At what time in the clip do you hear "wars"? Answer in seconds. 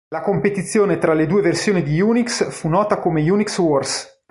3.59-4.17